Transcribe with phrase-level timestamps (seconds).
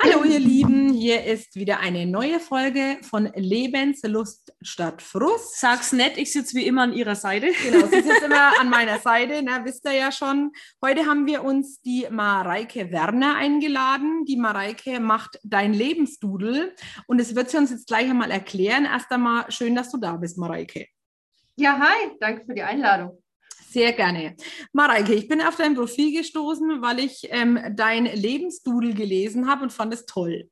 [0.00, 5.58] Hallo ihr Lieben, hier ist wieder eine neue Folge von Lebenslust statt Frust.
[5.58, 7.48] Sag's nett, ich sitze wie immer an ihrer Seite.
[7.64, 10.52] Genau, sie sitzt immer an meiner Seite, ne, wisst ihr ja schon.
[10.84, 14.24] Heute haben wir uns die Mareike Werner eingeladen.
[14.24, 16.76] Die Mareike macht dein Lebensdudel
[17.08, 18.84] und es wird sie uns jetzt gleich einmal erklären.
[18.84, 20.86] Erst einmal schön, dass du da bist, Mareike.
[21.56, 23.20] Ja, hi, danke für die Einladung.
[23.70, 24.34] Sehr gerne.
[24.72, 29.72] Mareike, ich bin auf dein Profil gestoßen, weil ich ähm, dein Lebensdudel gelesen habe und
[29.72, 30.48] fand es toll.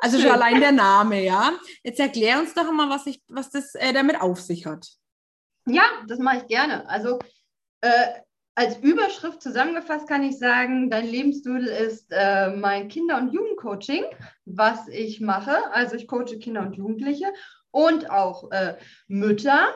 [0.00, 1.52] Also schon allein der Name, ja.
[1.82, 4.86] Jetzt erklär uns doch mal, was, ich, was das äh, damit auf sich hat.
[5.66, 6.88] Ja, das mache ich gerne.
[6.88, 7.18] Also
[7.80, 8.20] äh,
[8.56, 14.04] als Überschrift zusammengefasst kann ich sagen, dein Lebensdudel ist äh, mein Kinder- und Jugendcoaching,
[14.44, 15.56] was ich mache.
[15.72, 17.26] Also ich coache Kinder und Jugendliche
[17.70, 19.68] und auch äh, Mütter.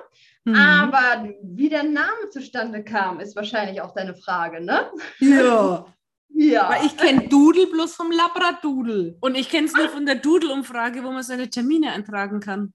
[0.44, 0.54] Mhm.
[0.54, 4.90] Aber wie der Name zustande kam, ist wahrscheinlich auch deine Frage, ne?
[5.18, 5.86] Ja.
[6.30, 6.70] ja.
[6.70, 9.18] Weil ich kenne Doodle bloß vom Labradudel.
[9.20, 12.72] Und ich kenne es nur von der Doodle-Umfrage, wo man seine Termine eintragen kann.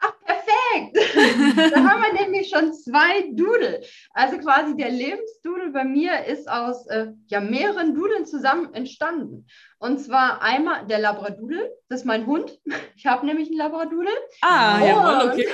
[0.00, 0.96] Ach, perfekt.
[1.74, 3.80] da haben wir nämlich schon zwei Doodle.
[4.10, 9.46] Also quasi der Lebensdoodle bei mir ist aus äh, ja, mehreren Dudeln zusammen entstanden.
[9.78, 12.60] Und zwar einmal der Labradudel, das ist mein Hund.
[12.96, 14.12] Ich habe nämlich einen Labradudel.
[14.42, 15.48] Ah, ja, okay.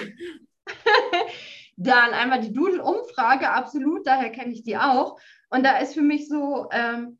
[1.76, 5.18] Dann einmal die Doodle-Umfrage, absolut, daher kenne ich die auch.
[5.50, 7.18] Und da ist für mich so, ähm,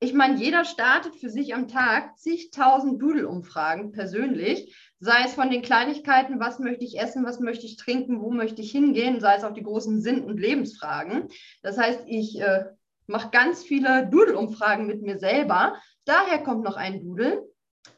[0.00, 5.60] ich meine, jeder startet für sich am Tag zigtausend Doodle-Umfragen persönlich, sei es von den
[5.60, 9.44] Kleinigkeiten, was möchte ich essen, was möchte ich trinken, wo möchte ich hingehen, sei es
[9.44, 11.28] auch die großen Sinn- und Lebensfragen.
[11.62, 12.64] Das heißt, ich äh,
[13.06, 15.76] mache ganz viele Doodle-Umfragen mit mir selber.
[16.06, 17.46] Daher kommt noch ein Doodle.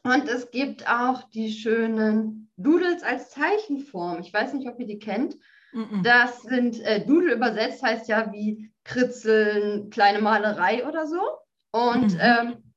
[0.03, 4.21] Und es gibt auch die schönen Doodles als Zeichenform.
[4.21, 5.37] Ich weiß nicht, ob ihr die kennt.
[6.03, 11.21] Das sind äh, Doodle übersetzt, heißt ja wie Kritzeln, kleine Malerei oder so.
[11.71, 12.21] Und mhm.
[12.21, 12.75] ähm,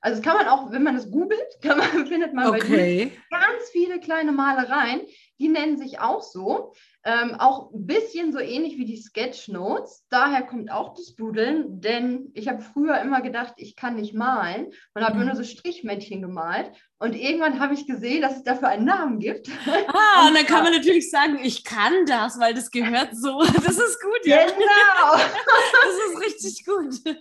[0.00, 3.12] also kann man auch, wenn man es googelt, kann man, findet man okay.
[3.30, 5.02] bei ganz viele kleine Malereien,
[5.40, 6.74] die nennen sich auch so.
[7.02, 10.04] Ähm, auch ein bisschen so ähnlich wie die Sketchnotes.
[10.10, 14.66] Daher kommt auch das Dudeln, denn ich habe früher immer gedacht, ich kann nicht malen
[14.92, 15.24] und habe mhm.
[15.24, 16.70] nur so Strichmännchen gemalt.
[16.98, 19.48] Und irgendwann habe ich gesehen, dass es dafür einen Namen gibt.
[19.66, 23.40] Ah, und, und dann kann man natürlich sagen, ich kann das, weil das gehört so.
[23.64, 24.44] Das ist gut, ja.
[24.44, 25.12] Genau.
[25.14, 27.16] das ist richtig gut.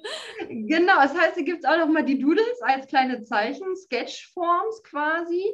[0.49, 4.83] Genau, das heißt, hier gibt es auch noch mal die Doodles als kleine Zeichen, Sketchforms
[4.83, 5.45] quasi.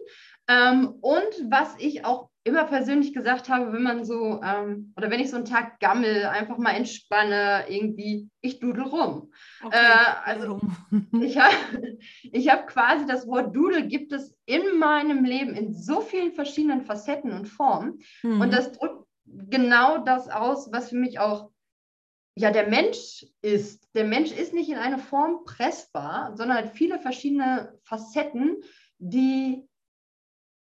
[0.48, 5.19] Ähm, und was ich auch immer persönlich gesagt habe, wenn man so, ähm, oder wenn
[5.19, 9.33] ich so einen Tag gammel, einfach mal entspanne, irgendwie, ich dudel rum.
[9.63, 10.61] Okay, äh, also
[11.19, 11.56] ich habe
[12.22, 16.83] ich hab quasi das Wort Dudel gibt es in meinem Leben in so vielen verschiedenen
[16.83, 18.00] Facetten und Formen.
[18.22, 18.41] Mhm.
[18.41, 21.50] Und das drückt genau das aus, was für mich auch
[22.38, 23.89] ja, der Mensch ist.
[23.95, 28.57] Der Mensch ist nicht in eine Form pressbar, sondern hat viele verschiedene Facetten,
[29.00, 29.67] die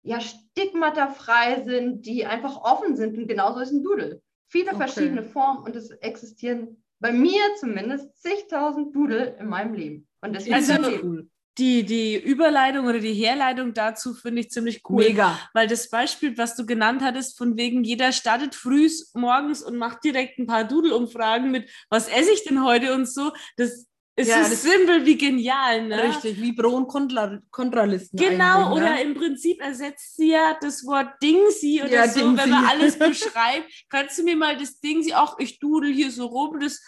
[0.03, 3.17] ja stigmatafrei sind, die einfach offen sind.
[3.17, 4.23] Und genauso ist ein Doodle.
[4.49, 4.79] Viele okay.
[4.79, 10.09] verschiedene Formen und es existieren bei mir zumindest zigtausend Doodle in meinem Leben.
[10.21, 11.31] Und deswegen also, cool.
[11.59, 15.05] Die, die Überleitung oder die Herleitung dazu finde ich ziemlich cool.
[15.05, 15.39] Mega.
[15.53, 20.05] Weil das Beispiel, was du genannt hattest, von wegen jeder startet früh morgens und macht
[20.05, 23.90] direkt ein paar Doodle-Umfragen mit, was esse ich denn heute und so, das,
[24.21, 26.03] es ja, ist simpel wie genial, ne?
[26.03, 28.19] Richtig, wie Pro- und Kontra Kontralisten.
[28.19, 28.75] Genau, ne?
[28.75, 32.43] oder im Prinzip ersetzt sie ja das Wort Dingsi oder ja, so, Dingsi.
[32.43, 33.71] wenn man alles beschreibt.
[33.89, 36.83] Kannst du mir mal das Dingsi, ach, ich dudel hier so rum, das,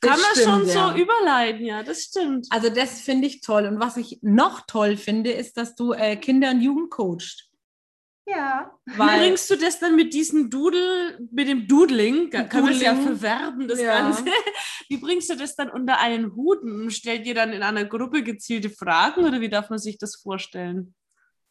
[0.00, 0.92] das kann man stimmt, schon ja.
[0.92, 2.46] so überleiten, ja, das stimmt.
[2.50, 3.66] Also das finde ich toll.
[3.66, 7.47] Und was ich noch toll finde, ist, dass du äh, Kinder und Jugend coachst.
[8.28, 8.70] Ja.
[8.84, 12.82] Weil, Wie bringst du das dann mit diesem Doodle, mit dem Doodling, kann man es
[12.82, 13.98] ja verwerben, das ja.
[13.98, 14.24] Ganze.
[14.88, 18.22] Wie bringst du das dann unter einen Hut und stellt ihr dann in einer Gruppe
[18.22, 20.94] gezielte Fragen oder wie darf man sich das vorstellen?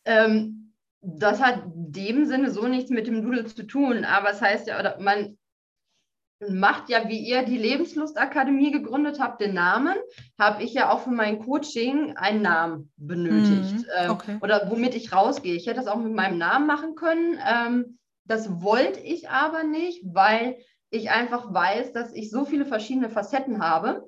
[0.06, 4.42] Ähm, das hat in dem Sinne so nichts mit dem Doodle zu tun, aber es
[4.42, 5.37] heißt ja, oder man
[6.50, 9.96] macht ja, wie ihr die Lebenslustakademie gegründet habt, den Namen,
[10.38, 13.74] habe ich ja auch für mein Coaching einen Namen benötigt.
[13.74, 14.38] Mhm, ähm, okay.
[14.42, 15.56] oder womit ich rausgehe.
[15.56, 17.40] Ich hätte das auch mit meinem Namen machen können.
[17.46, 20.58] Ähm, das wollte ich aber nicht, weil
[20.90, 24.08] ich einfach weiß, dass ich so viele verschiedene Facetten habe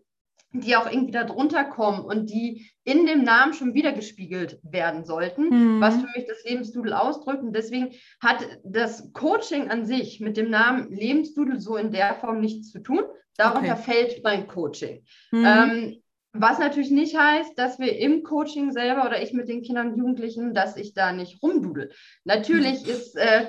[0.52, 5.50] die auch irgendwie darunter kommen und die in dem Namen schon wieder gespiegelt werden sollten,
[5.50, 5.82] mhm.
[5.82, 7.44] was für mich das Lebensdudel ausdrückt.
[7.44, 12.40] Und deswegen hat das Coaching an sich mit dem Namen Lebensdudel so in der Form
[12.40, 13.02] nichts zu tun.
[13.38, 13.92] Darunter okay.
[13.92, 15.04] fällt mein Coaching.
[15.32, 15.46] Mhm.
[15.46, 16.02] Ähm,
[16.34, 19.98] was natürlich nicht heißt, dass wir im Coaching selber oder ich mit den Kindern und
[19.98, 21.92] Jugendlichen, dass ich da nicht rumdudel.
[22.24, 22.90] Natürlich mhm.
[22.90, 23.46] ist äh,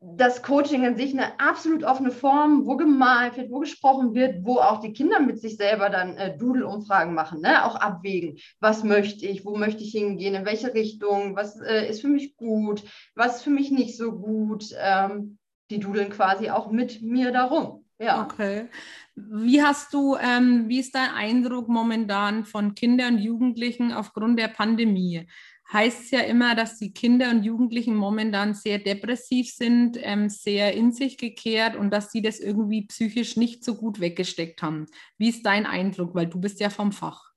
[0.00, 4.58] das Coaching in sich eine absolut offene Form, wo gemalt wird, wo gesprochen wird, wo
[4.58, 7.64] auch die Kinder mit sich selber dann äh, Doodle-Umfragen machen, ne?
[7.64, 12.00] auch abwägen, was möchte ich, wo möchte ich hingehen, in welche Richtung, was äh, ist
[12.00, 12.84] für mich gut,
[13.14, 14.66] was ist für mich nicht so gut.
[14.78, 15.38] Ähm,
[15.70, 17.84] die dudeln quasi auch mit mir darum.
[17.98, 18.22] Ja.
[18.22, 18.68] Okay.
[19.16, 24.48] Wie hast du, ähm, wie ist dein Eindruck momentan von Kindern und Jugendlichen aufgrund der
[24.48, 25.26] Pandemie?
[25.72, 30.74] Heißt es ja immer, dass die Kinder und Jugendlichen momentan sehr depressiv sind, ähm, sehr
[30.74, 34.86] in sich gekehrt und dass sie das irgendwie psychisch nicht so gut weggesteckt haben.
[35.18, 36.14] Wie ist dein Eindruck?
[36.14, 37.32] Weil du bist ja vom Fach.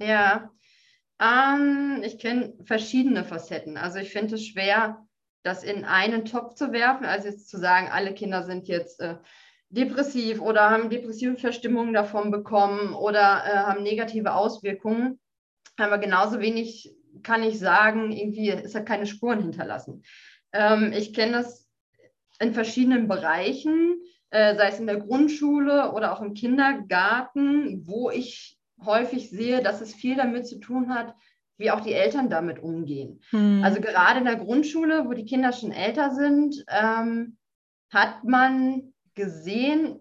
[0.00, 0.50] Ja,
[1.20, 3.76] ähm, ich kenne verschiedene Facetten.
[3.76, 5.06] Also ich finde es schwer,
[5.42, 7.04] das in einen Topf zu werfen.
[7.04, 9.16] Also jetzt zu sagen, alle Kinder sind jetzt äh,
[9.68, 15.20] depressiv oder haben depressive Verstimmungen davon bekommen oder äh, haben negative Auswirkungen.
[15.76, 20.02] Aber genauso wenig kann ich sagen, irgendwie, es hat keine Spuren hinterlassen.
[20.52, 21.68] Ähm, ich kenne das
[22.40, 28.58] in verschiedenen Bereichen, äh, sei es in der Grundschule oder auch im Kindergarten, wo ich
[28.84, 31.14] häufig sehe, dass es viel damit zu tun hat,
[31.58, 33.20] wie auch die Eltern damit umgehen.
[33.30, 33.62] Hm.
[33.62, 37.36] Also gerade in der Grundschule, wo die Kinder schon älter sind, ähm,
[37.90, 40.00] hat man gesehen,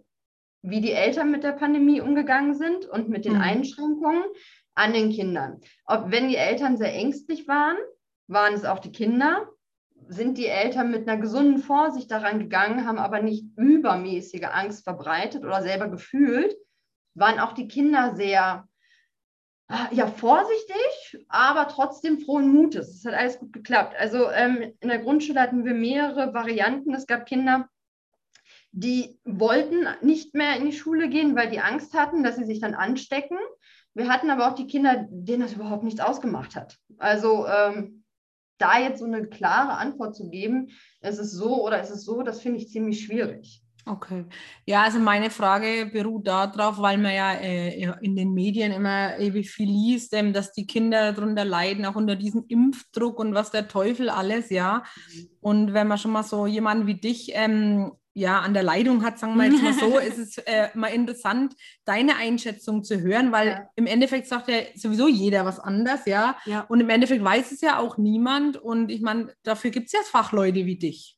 [0.61, 3.41] wie die Eltern mit der Pandemie umgegangen sind und mit den hm.
[3.41, 4.23] Einschränkungen
[4.80, 5.60] an den Kindern.
[5.86, 7.78] Ob wenn die Eltern sehr ängstlich waren,
[8.28, 9.48] waren es auch die Kinder,
[10.08, 15.44] sind die Eltern mit einer gesunden Vorsicht daran gegangen, haben aber nicht übermäßige Angst verbreitet
[15.44, 16.56] oder selber gefühlt,
[17.14, 18.68] waren auch die Kinder sehr
[19.68, 22.96] ah, ja, vorsichtig, aber trotzdem frohen Mutes.
[22.96, 23.96] Es hat alles gut geklappt.
[24.00, 26.94] Also ähm, in der Grundschule hatten wir mehrere Varianten.
[26.94, 27.68] Es gab Kinder,
[28.72, 32.62] die wollten nicht mehr in die Schule gehen, weil die Angst hatten, dass sie sich
[32.62, 33.38] dann anstecken.
[33.94, 36.77] Wir hatten aber auch die Kinder, denen das überhaupt nichts ausgemacht hat.
[36.97, 38.03] Also ähm,
[38.57, 40.69] da jetzt so eine klare Antwort zu geben,
[41.01, 43.63] ist es so oder ist es so, das finde ich ziemlich schwierig.
[43.86, 44.25] Okay.
[44.65, 49.50] Ja, also meine Frage beruht darauf, weil man ja äh, in den Medien immer ewig
[49.50, 53.68] viel liest, ähm, dass die Kinder darunter leiden, auch unter diesem Impfdruck und was der
[53.68, 54.83] Teufel alles, ja.
[55.13, 55.30] Mhm.
[55.42, 59.18] Und wenn man schon mal so jemanden wie dich ähm, ja, an der Leitung hat,
[59.18, 61.56] sagen wir jetzt mal so, ist es äh, mal interessant,
[61.86, 63.69] deine Einschätzung zu hören, weil ja.
[63.75, 66.38] im Endeffekt sagt ja sowieso jeder was anders, ja?
[66.45, 66.62] ja.
[66.62, 68.57] Und im Endeffekt weiß es ja auch niemand.
[68.57, 71.18] Und ich meine, dafür gibt es ja Fachleute wie dich.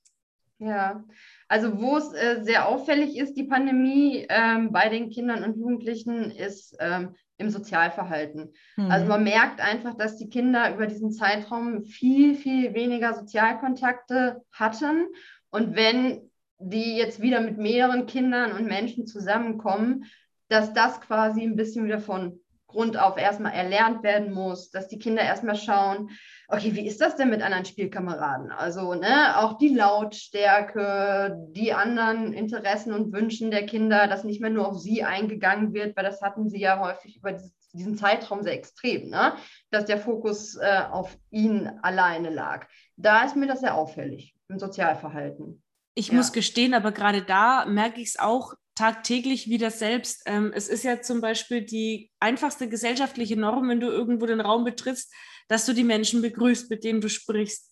[0.60, 1.04] Ja,
[1.48, 6.30] also wo es äh, sehr auffällig ist, die Pandemie ähm, bei den Kindern und Jugendlichen,
[6.30, 8.54] ist ähm, im Sozialverhalten.
[8.78, 8.92] Mhm.
[8.92, 15.08] Also man merkt einfach, dass die Kinder über diesen Zeitraum viel, viel weniger Sozialkontakte hatten.
[15.50, 16.31] Und wenn
[16.62, 20.06] die jetzt wieder mit mehreren Kindern und Menschen zusammenkommen,
[20.50, 22.40] dass das quasi ein bisschen wieder von
[22.72, 26.10] Grund auf erstmal erlernt werden muss, dass die Kinder erstmal schauen,
[26.48, 28.52] okay, wie ist das denn mit anderen Spielkameraden?
[28.52, 34.50] Also ne, auch die Lautstärke, die anderen Interessen und Wünschen der Kinder, dass nicht mehr
[34.50, 37.38] nur auf sie eingegangen wird, weil das hatten sie ja häufig über
[37.74, 39.34] diesen Zeitraum sehr extrem, ne?
[39.70, 42.68] dass der Fokus äh, auf ihn alleine lag.
[42.98, 45.62] Da ist mir das sehr auffällig im Sozialverhalten.
[45.94, 46.14] Ich ja.
[46.14, 50.24] muss gestehen, aber gerade da merke ich es auch tagtäglich wieder selbst.
[50.26, 54.64] Ähm, es ist ja zum Beispiel die einfachste gesellschaftliche Norm, wenn du irgendwo den Raum
[54.64, 55.14] betrittst,
[55.48, 57.70] dass du die Menschen begrüßt, mit denen du sprichst.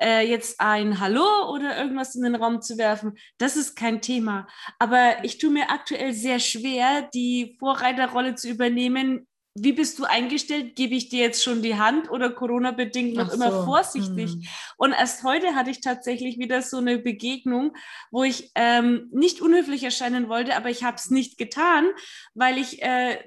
[0.00, 4.48] Äh, jetzt ein Hallo oder irgendwas in den Raum zu werfen, das ist kein Thema.
[4.80, 10.76] Aber ich tue mir aktuell sehr schwer, die Vorreiterrolle zu übernehmen, wie bist du eingestellt?
[10.76, 13.34] Gebe ich dir jetzt schon die Hand oder Corona-bedingt noch so.
[13.34, 14.32] immer vorsichtig?
[14.32, 14.42] Hm.
[14.78, 17.76] Und erst heute hatte ich tatsächlich wieder so eine Begegnung,
[18.10, 21.86] wo ich ähm, nicht unhöflich erscheinen wollte, aber ich habe es nicht getan,
[22.34, 23.18] weil ich äh,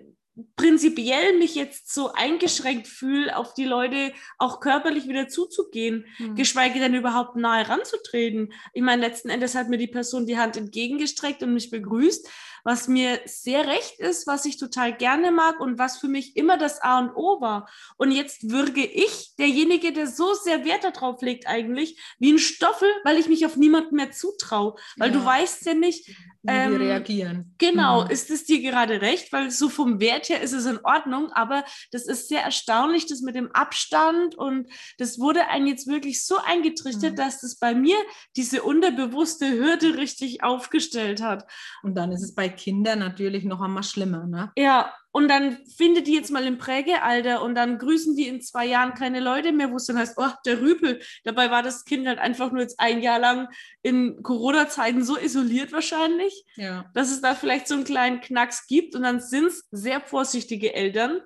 [0.58, 6.36] prinzipiell mich jetzt so eingeschränkt fühle, auf die Leute auch körperlich wieder zuzugehen, mhm.
[6.36, 8.52] geschweige denn überhaupt nahe ranzutreten.
[8.74, 12.28] Ich meine, letzten Endes hat mir die Person die Hand entgegengestreckt und mich begrüßt,
[12.66, 16.58] was mir sehr recht ist, was ich total gerne mag und was für mich immer
[16.58, 17.70] das A und O war.
[17.96, 22.90] Und jetzt würge ich, derjenige, der so sehr Wert darauf legt eigentlich, wie ein Stoffel,
[23.04, 24.76] weil ich mich auf niemanden mehr zutraue.
[24.98, 25.20] Weil ja.
[25.20, 26.10] du weißt ja nicht,
[26.46, 27.56] wie ähm, wir reagieren.
[27.58, 28.12] Genau, mhm.
[28.12, 29.32] ist es dir gerade recht?
[29.32, 33.22] Weil so vom Wert her ist es in Ordnung, aber das ist sehr erstaunlich, das
[33.22, 37.16] mit dem Abstand und das wurde einem jetzt wirklich so eingetrichtert, mhm.
[37.16, 37.98] dass das bei mir
[38.36, 41.46] diese unterbewusste Hürde richtig aufgestellt hat.
[41.84, 44.52] Und dann ist es bei Kindern natürlich noch einmal schlimmer, ne?
[44.58, 48.66] Ja, und dann findet die jetzt mal im Prägealter und dann grüßen die in zwei
[48.66, 51.00] Jahren keine Leute mehr, wo es dann heißt, oh, der Rüpel.
[51.24, 53.48] Dabei war das Kind halt einfach nur jetzt ein Jahr lang
[53.82, 56.92] in Corona-Zeiten so isoliert wahrscheinlich, ja.
[56.94, 60.74] dass es da vielleicht so einen kleinen Knacks gibt und dann sind es sehr vorsichtige
[60.74, 61.22] Eltern.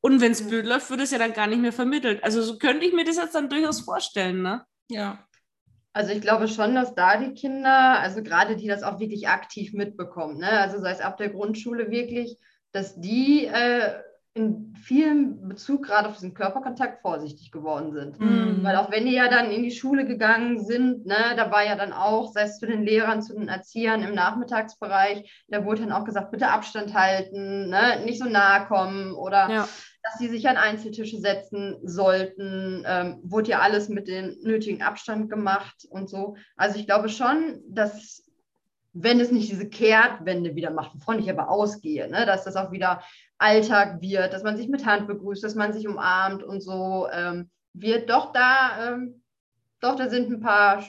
[0.00, 2.22] Und wenn es blöd läuft, wird es ja dann gar nicht mehr vermittelt.
[2.22, 4.64] Also so könnte ich mir das jetzt dann durchaus vorstellen, ne?
[4.88, 5.26] Ja.
[5.92, 9.72] Also ich glaube schon, dass da die Kinder, also gerade die das auch wirklich aktiv
[9.72, 10.48] mitbekommen, ne?
[10.48, 12.38] also sei es ab der Grundschule wirklich,
[12.72, 13.92] dass die äh,
[14.34, 18.18] in vielen Bezug gerade auf diesen Körperkontakt vorsichtig geworden sind.
[18.18, 18.60] Mhm.
[18.62, 21.76] Weil auch wenn die ja dann in die Schule gegangen sind, ne, da war ja
[21.76, 25.92] dann auch, sei es zu den Lehrern, zu den Erziehern im Nachmittagsbereich, da wurde dann
[25.92, 29.68] auch gesagt, bitte Abstand halten, ne, nicht so nahe kommen oder ja.
[30.02, 35.28] dass sie sich an Einzeltische setzen sollten, ähm, wurde ja alles mit dem nötigen Abstand
[35.28, 36.36] gemacht und so.
[36.56, 38.31] Also ich glaube schon, dass
[38.92, 42.72] wenn es nicht diese Kehrtwende wieder macht, wovon ich aber ausgehe, ne, dass das auch
[42.72, 43.02] wieder
[43.38, 47.50] Alltag wird, dass man sich mit Hand begrüßt, dass man sich umarmt und so ähm,
[47.72, 48.10] wird.
[48.10, 49.22] Doch da, ähm,
[49.80, 50.84] doch da sind ein paar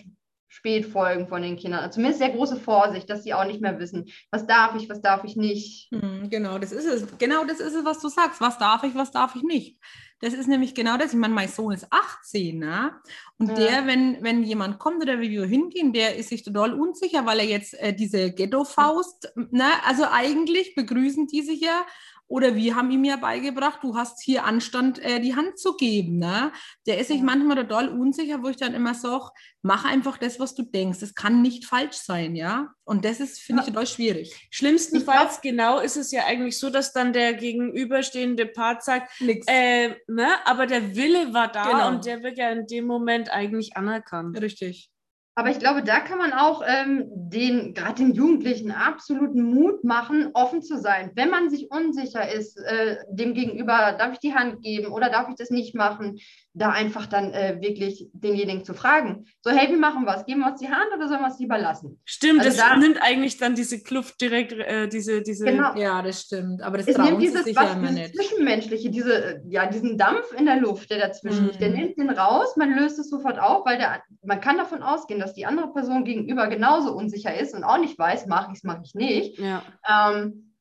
[0.50, 1.92] Spätfolgen von den Kindern.
[1.92, 5.24] Zumindest sehr große Vorsicht, dass sie auch nicht mehr wissen, was darf ich, was darf
[5.24, 5.90] ich nicht.
[5.92, 7.18] Hm, genau, das ist es.
[7.18, 8.40] Genau das ist es, was du sagst.
[8.40, 9.80] Was darf ich, was darf ich nicht.
[10.24, 11.12] Das ist nämlich genau das.
[11.12, 12.94] Ich meine, mein Sohn ist 18, ne?
[13.38, 13.56] Und ja.
[13.56, 17.40] der, wenn, wenn jemand kommt oder wie wir hingehen, der ist sich total unsicher, weil
[17.40, 19.66] er jetzt äh, diese Ghetto-Faust, ne?
[19.86, 21.86] Also eigentlich begrüßen die sich ja
[22.34, 26.18] oder wir haben ihm ja beigebracht, du hast hier Anstand, äh, die Hand zu geben.
[26.18, 26.52] Ne?
[26.88, 29.30] Der ist sich manchmal total unsicher, wo ich dann immer sage,
[29.62, 31.02] mach einfach das, was du denkst.
[31.02, 32.70] Es kann nicht falsch sein, ja.
[32.86, 34.48] Und das ist, finde ich, total schwierig.
[34.52, 40.28] Schlimmstenfalls genau ist es ja eigentlich so, dass dann der gegenüberstehende Part sagt, äh, ne,
[40.46, 41.88] aber der Wille war da genau.
[41.90, 44.40] und der wird ja in dem Moment eigentlich anerkannt.
[44.42, 44.90] Richtig.
[45.36, 50.30] Aber ich glaube, da kann man auch ähm, den, gerade den Jugendlichen absoluten Mut machen,
[50.36, 51.12] offen zu sein.
[51.16, 55.30] Wenn man sich unsicher ist, äh, dem Gegenüber, darf ich die Hand geben oder darf
[55.30, 56.20] ich das nicht machen,
[56.56, 59.26] da einfach dann äh, wirklich denjenigen zu fragen.
[59.42, 60.26] So, hey, wie machen wir es?
[60.26, 62.00] Geben wir uns die Hand oder sollen wir es lieber lassen?
[62.06, 65.46] Stimmt, also das da, nimmt eigentlich dann diese Kluft direkt, äh, diese, diese.
[65.46, 65.76] Genau.
[65.76, 66.62] Ja, das stimmt.
[66.62, 70.46] Aber das es nimmt dieses, sich was, ja dieses Zwischenmenschliche, diese, ja, diesen Dampf in
[70.46, 71.76] der Luft, der dazwischen ist, der mhm.
[71.76, 75.34] nimmt den raus, man löst es sofort auf, weil der, man kann davon ausgehen, dass
[75.34, 78.82] die andere Person gegenüber genauso unsicher ist und auch nicht weiß, mache ich es, mache
[78.84, 79.40] ich nicht.
[79.40, 79.64] Ja.
[79.90, 80.53] Ähm,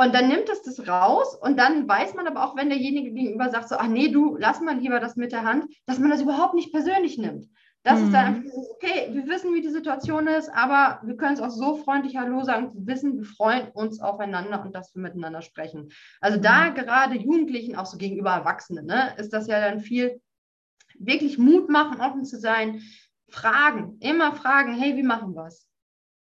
[0.00, 3.50] und dann nimmt es das raus und dann weiß man aber auch, wenn derjenige gegenüber
[3.50, 6.22] sagt, so, ach nee, du, lass mal lieber das mit der Hand, dass man das
[6.22, 7.50] überhaupt nicht persönlich nimmt.
[7.82, 8.06] Das mhm.
[8.06, 8.36] ist dann mhm.
[8.38, 12.16] einfach okay, wir wissen, wie die Situation ist, aber wir können es auch so freundlich
[12.16, 15.90] Hallo sagen, wir wissen, wir freuen uns aufeinander und dass wir miteinander sprechen.
[16.22, 16.42] Also mhm.
[16.44, 20.22] da gerade Jugendlichen, auch so gegenüber Erwachsenen, ne, ist das ja dann viel,
[20.98, 22.80] wirklich Mut machen, offen zu sein,
[23.28, 25.69] fragen, immer fragen, hey, wie machen wir es?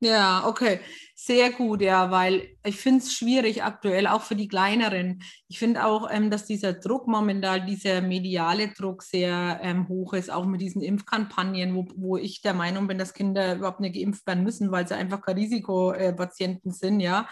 [0.01, 0.81] Ja, okay.
[1.15, 5.23] Sehr gut, ja, weil ich finde es schwierig aktuell, auch für die Kleineren.
[5.49, 10.31] Ich finde auch, ähm, dass dieser Druck momentan, dieser mediale Druck sehr ähm, hoch ist,
[10.31, 14.27] auch mit diesen Impfkampagnen, wo, wo ich der Meinung bin, dass Kinder überhaupt nicht geimpft
[14.27, 17.29] werden müssen, weil sie einfach keine Risikopatienten sind, ja.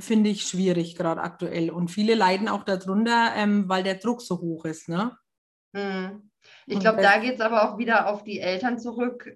[0.00, 1.70] Finde ich schwierig gerade aktuell.
[1.70, 5.16] Und viele leiden auch darunter, ähm, weil der Druck so hoch ist, ne?
[5.76, 6.28] Hm.
[6.66, 9.32] Ich glaube, da geht es aber auch wieder auf die Eltern zurück.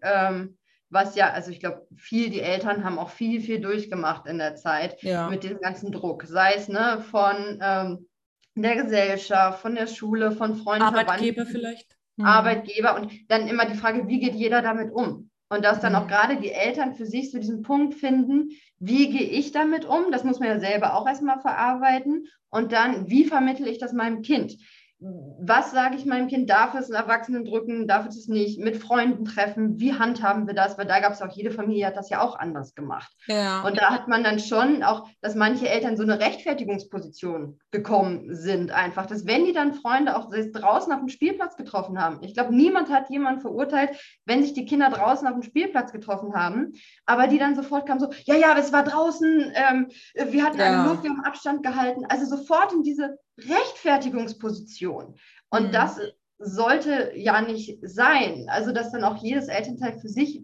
[0.90, 4.56] Was ja, also ich glaube, viel, die Eltern haben auch viel, viel durchgemacht in der
[4.56, 5.28] Zeit ja.
[5.28, 6.24] mit diesem ganzen Druck.
[6.24, 8.08] Sei es ne, von ähm,
[8.56, 11.96] der Gesellschaft, von der Schule, von Freunden, Arbeitgeber vielleicht.
[12.16, 12.24] Mhm.
[12.24, 15.30] Arbeitgeber und dann immer die Frage, wie geht jeder damit um?
[15.48, 15.98] Und dass dann mhm.
[15.98, 20.10] auch gerade die Eltern für sich so diesen Punkt finden, wie gehe ich damit um?
[20.10, 22.26] Das muss man ja selber auch erstmal verarbeiten.
[22.50, 24.56] Und dann, wie vermittle ich das meinem Kind?
[25.02, 28.76] Was sage ich meinem Kind, darf es einen Erwachsenen drücken, darf es es nicht, mit
[28.76, 30.76] Freunden treffen, wie handhaben wir das?
[30.76, 33.10] Weil da gab es auch, jede Familie hat das ja auch anders gemacht.
[33.26, 33.62] Ja.
[33.62, 38.72] Und da hat man dann schon auch, dass manche Eltern so eine Rechtfertigungsposition gekommen sind,
[38.72, 42.54] einfach, dass wenn die dann Freunde auch draußen auf dem Spielplatz getroffen haben, ich glaube,
[42.54, 46.72] niemand hat jemanden verurteilt, wenn sich die Kinder draußen auf dem Spielplatz getroffen haben,
[47.06, 49.88] aber die dann sofort kamen so, ja, ja, es war draußen, ähm,
[50.30, 50.66] wir hatten ja.
[50.66, 53.18] eine Luft, wir haben Abstand gehalten, also sofort in diese
[53.48, 55.18] Rechtfertigungsposition.
[55.50, 55.72] Und mhm.
[55.72, 55.98] das
[56.38, 58.46] sollte ja nicht sein.
[58.48, 60.42] Also, dass dann auch jedes Elternteil für sich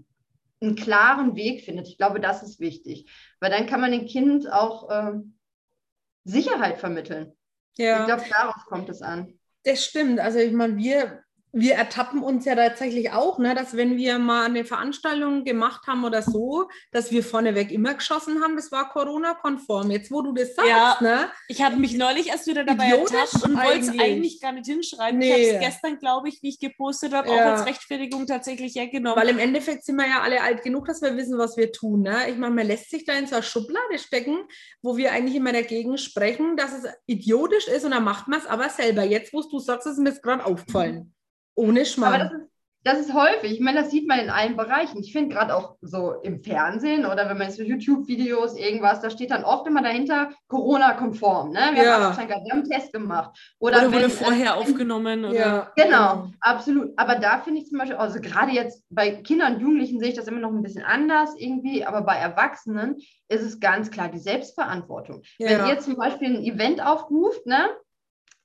[0.61, 1.89] einen klaren Weg findet.
[1.89, 3.11] Ich glaube, das ist wichtig,
[3.41, 5.13] weil dann kann man dem Kind auch äh,
[6.25, 7.33] Sicherheit vermitteln.
[7.77, 8.01] Ja.
[8.01, 9.39] Ich glaube, darauf kommt es an.
[9.65, 10.19] Das stimmt.
[10.21, 11.23] Also ich meine, wir
[11.59, 16.05] wir ertappen uns ja tatsächlich auch, ne, dass wenn wir mal eine Veranstaltung gemacht haben
[16.05, 19.91] oder so, dass wir vorneweg immer geschossen haben, das war Corona-konform.
[19.91, 21.31] Jetzt, wo du das sagst, ja, ne?
[21.49, 25.19] Ich habe mich neulich erst wieder dabei ertappt und wollte es eigentlich gar nicht hinschreiben.
[25.19, 25.29] Nee.
[25.29, 27.35] Ich habe es gestern, glaube ich, wie ich gepostet habe, ja.
[27.35, 29.19] auch als Rechtfertigung tatsächlich hergenommen.
[29.19, 32.03] Weil im Endeffekt sind wir ja alle alt genug, dass wir wissen, was wir tun.
[32.03, 32.29] Ne?
[32.29, 34.37] Ich meine, man lässt sich da in so eine Schublade stecken,
[34.83, 38.47] wo wir eigentlich immer dagegen sprechen, dass es idiotisch ist und dann macht man es
[38.47, 39.05] aber selber.
[39.05, 41.15] Jetzt, wo du sagst, ist mir gerade aufgefallen.
[41.57, 42.15] Ohne Schmarrn.
[42.15, 42.51] Aber das ist,
[42.85, 43.51] das ist häufig.
[43.51, 45.01] Ich meine, das sieht man in allen Bereichen.
[45.01, 49.33] Ich finde gerade auch so im Fernsehen oder wenn man so YouTube-Videos, irgendwas, da steht
[49.33, 51.51] dann oft immer dahinter Corona-konform.
[51.51, 51.59] Ne?
[51.73, 52.17] Wir, Ja.
[52.17, 53.37] haben wir haben einen Test gemacht.
[53.59, 55.25] Oder, Oder wurde wenn, vorher äh, aufgenommen.
[55.25, 55.35] Oder?
[55.35, 55.73] Ja.
[55.75, 56.93] Genau, absolut.
[56.97, 60.15] Aber da finde ich zum Beispiel, also gerade jetzt bei Kindern und Jugendlichen sehe ich
[60.17, 62.99] das immer noch ein bisschen anders irgendwie, aber bei Erwachsenen
[63.29, 65.23] ist es ganz klar die Selbstverantwortung.
[65.41, 65.69] Wenn Ja.
[65.71, 67.69] ihr zum Beispiel ein Event aufruft, ne?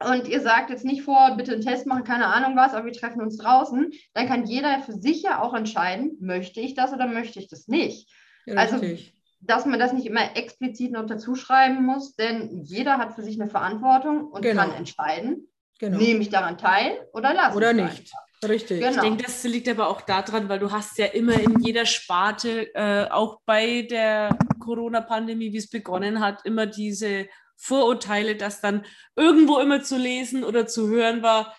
[0.10, 2.94] Und ihr sagt jetzt nicht vor, bitte einen Test machen, keine Ahnung was, aber wir
[2.94, 7.08] treffen uns draußen, dann kann jeder für sich ja auch entscheiden, möchte ich das oder
[7.08, 8.10] möchte ich das nicht.
[8.56, 9.14] Also, Richtig.
[9.40, 13.42] Dass man das nicht immer explizit noch dazu schreiben muss, denn jeder hat für sich
[13.42, 14.62] eine Verantwortung und Genau.
[14.62, 15.48] kann entscheiden,
[15.80, 15.98] genau.
[15.98, 18.14] nehme ich daran teil oder lasse Oder es nicht.
[18.48, 18.80] Richtig.
[18.80, 18.96] Genau.
[18.96, 22.74] Ich denke, das liegt aber auch daran, weil du hast ja immer in jeder Sparte,
[22.74, 27.28] äh, auch bei der Corona-Pandemie, wie es begonnen hat, immer diese
[27.62, 31.56] Vorurteile, dass dann irgendwo immer zu lesen oder zu hören war,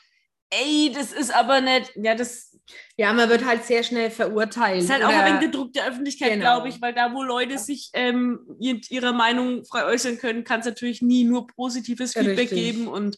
[0.50, 2.58] ey, das ist aber nicht, ja, das
[2.96, 4.82] Ja, man wird halt sehr schnell verurteilt.
[4.82, 6.42] ist halt auch ein Druck der Öffentlichkeit, Genau.
[6.56, 10.60] glaube ich, weil da, wo Leute sich ähm, ihr- ihrer Meinung frei äußern können, kann
[10.60, 12.58] es natürlich nie nur positives Feedback Richtig.
[12.58, 13.16] geben und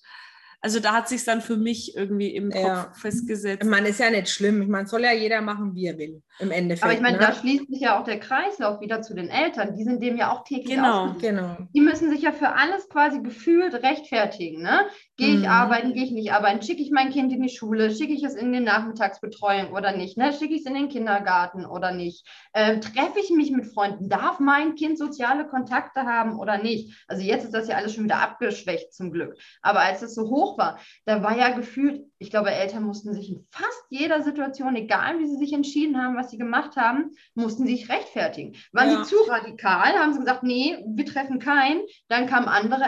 [0.60, 2.92] also da hat sich dann für mich irgendwie im Kopf Ja.
[2.98, 3.68] festgesetzt.
[3.68, 4.62] Meine, ist ja nicht schlimm.
[4.62, 6.84] Ich meine, soll ja jeder machen, wie er will, im Endeffekt.
[6.84, 7.22] Aber ich meine, ne?
[7.24, 9.74] da schließt sich ja auch der Kreislauf wieder zu den Eltern.
[9.76, 11.04] Die sind dem ja auch täglich Genau.
[11.04, 11.22] ausgesetzt.
[11.22, 11.56] Genau.
[11.74, 14.62] Die müssen sich ja für alles quasi gefühlt rechtfertigen.
[14.62, 14.80] Ne?
[15.16, 15.48] Gehe ich Mhm.
[15.48, 16.60] arbeiten, gehe ich nicht arbeiten?
[16.62, 17.94] Schicke ich mein Kind in die Schule?
[17.94, 20.16] Schicke ich es in die Nachmittagsbetreuung oder nicht?
[20.16, 20.32] Ne?
[20.32, 22.26] Schicke ich es in den Kindergarten oder nicht?
[22.52, 24.08] Ähm, treffe ich mich mit Freunden?
[24.08, 27.04] Darf mein Kind soziale Kontakte haben oder nicht?
[27.06, 29.36] Also jetzt ist das ja alles schon wieder abgeschwächt zum Glück.
[29.62, 33.30] Aber als es so hoch war, da war ja gefühlt, ich glaube, Eltern mussten sich
[33.30, 37.66] in fast jeder Situation, egal wie sie sich entschieden haben, was sie gemacht haben, mussten
[37.66, 38.54] sich rechtfertigen.
[38.72, 39.04] Waren Ja.
[39.04, 41.82] sie zu radikal, haben sie gesagt, nee, wir treffen keinen.
[42.08, 42.84] Dann kamen andere,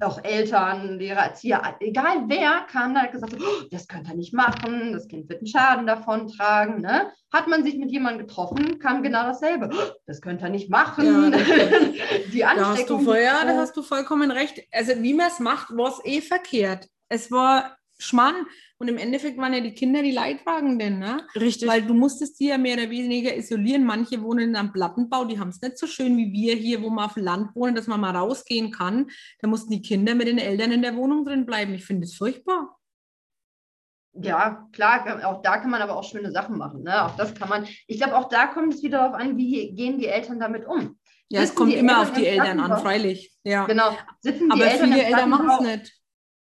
[0.00, 4.14] auch Eltern, Lehrer, Erzieher, egal wer, kam da und hat gesagt, oh, das könnt ihr
[4.16, 6.80] nicht machen, das Kind wird einen Schaden davon tragen.
[6.80, 7.12] Ne?
[7.32, 9.70] Hat man sich mit jemandem getroffen, kam genau dasselbe.
[9.72, 11.32] Oh, das könnt ihr nicht machen.
[11.32, 11.38] Ja,
[12.32, 13.04] Die Da hast, du Ansteckung.
[13.04, 13.60] voll, ja, da so.
[13.60, 14.60] hast du vollkommen recht.
[14.72, 16.88] Also wie man es macht, war es eh verkehrt.
[17.08, 18.46] Es war Schmarrn.
[18.78, 21.26] Und im Endeffekt waren ja die Kinder die Leidtragenden, ne?
[21.34, 21.68] Richtig.
[21.68, 23.84] Weil du musstest die ja mehr oder weniger isolieren.
[23.84, 27.04] Manche wohnen am Plattenbau, die haben es nicht so schön wie wir hier, wo wir
[27.04, 29.10] auf dem Land wohnen, dass man mal rausgehen kann.
[29.40, 31.74] Da mussten die Kinder mit den Eltern in der Wohnung drin bleiben.
[31.74, 32.78] Ich finde es furchtbar.
[34.20, 36.82] Ja, klar, auch da kann man aber auch schöne Sachen machen.
[36.82, 37.04] Ne?
[37.04, 37.66] Auch das kann man.
[37.86, 40.98] Ich glaube, auch da kommt es wieder darauf an, wie gehen die Eltern damit um.
[41.28, 43.32] Ja, es Sitzen kommt die immer Eltern auf die Eltern an, freilich.
[43.44, 43.66] Ja.
[43.66, 43.96] Genau.
[44.20, 45.97] Sitzen die Aber Eltern viele Eltern machen es nicht.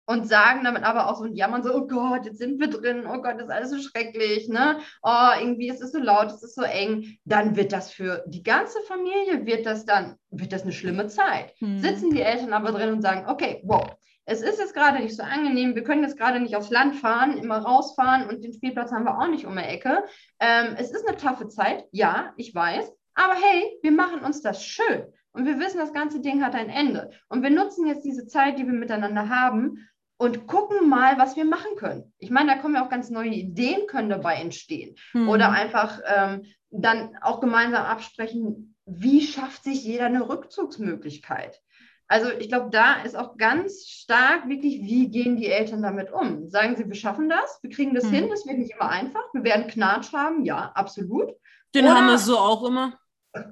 [0.05, 3.05] Und sagen damit aber auch so und jammern so, oh Gott, jetzt sind wir drin,
[3.07, 4.79] oh Gott, das ist alles so schrecklich, ne?
[5.01, 7.17] Oh, irgendwie ist es so laut, es ist so eng.
[7.25, 11.53] Dann wird das für die ganze Familie, wird das dann, wird das eine schlimme Zeit.
[11.59, 11.79] Hm.
[11.79, 13.83] Sitzen die Eltern aber drin und sagen, okay, wow,
[14.25, 17.37] es ist jetzt gerade nicht so angenehm, wir können jetzt gerade nicht aufs Land fahren,
[17.37, 20.03] immer rausfahren und den Spielplatz haben wir auch nicht um die Ecke.
[20.39, 24.63] Ähm, es ist eine taffe Zeit, ja, ich weiß, aber hey, wir machen uns das
[24.63, 25.05] schön.
[25.31, 27.09] Und wir wissen, das ganze Ding hat ein Ende.
[27.27, 29.85] Und wir nutzen jetzt diese Zeit, die wir miteinander haben
[30.17, 32.13] und gucken mal, was wir machen können.
[32.19, 34.95] Ich meine, da kommen ja auch ganz neue Ideen, können dabei entstehen.
[35.11, 35.27] Hm.
[35.27, 41.59] Oder einfach ähm, dann auch gemeinsam absprechen, wie schafft sich jeder eine Rückzugsmöglichkeit.
[42.07, 46.49] Also ich glaube, da ist auch ganz stark wirklich, wie gehen die Eltern damit um?
[46.49, 48.11] Sagen sie, wir schaffen das, wir kriegen das Hm.
[48.11, 51.31] hin, das wird nicht immer einfach, wir werden Knatsch haben, ja, absolut.
[51.73, 52.93] Den Oder- haben wir so auch immer.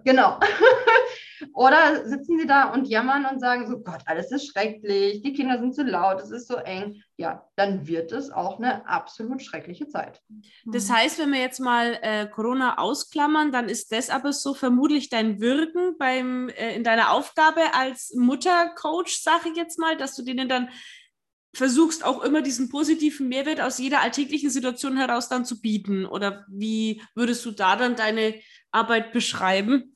[0.03, 0.39] Genau.
[1.53, 5.59] Oder sitzen sie da und jammern und sagen so, Gott, alles ist schrecklich, die Kinder
[5.59, 7.03] sind zu laut, es ist so eng.
[7.17, 10.21] Ja, dann wird es auch eine absolut schreckliche Zeit.
[10.65, 15.09] Das heißt, wenn wir jetzt mal äh, Corona ausklammern, dann ist das aber so vermutlich
[15.09, 20.23] dein Wirken beim, äh, in deiner Aufgabe als Muttercoach, sage ich jetzt mal, dass du
[20.23, 20.69] denen dann
[21.55, 26.05] versuchst, auch immer diesen positiven Mehrwert aus jeder alltäglichen Situation heraus dann zu bieten.
[26.05, 28.33] Oder wie würdest du da dann deine
[28.73, 29.95] Arbeit beschreiben?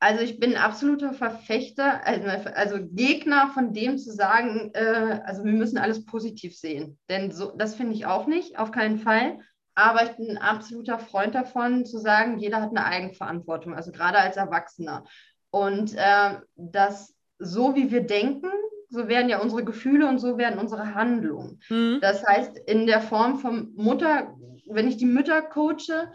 [0.00, 5.44] Also ich bin ein absoluter Verfechter, also, also Gegner von dem zu sagen, äh, also
[5.44, 6.98] wir müssen alles positiv sehen.
[7.08, 9.38] Denn so, das finde ich auch nicht, auf keinen Fall.
[9.74, 14.18] Aber ich bin ein absoluter Freund davon, zu sagen, jeder hat eine Eigenverantwortung, also gerade
[14.18, 15.04] als Erwachsener.
[15.50, 18.50] Und äh, dass so wie wir denken,
[18.90, 21.60] so werden ja unsere Gefühle und so werden unsere Handlungen.
[21.68, 21.98] Hm?
[22.00, 24.36] Das heißt, in der Form von Mutter,
[24.66, 26.12] wenn ich die Mütter coache,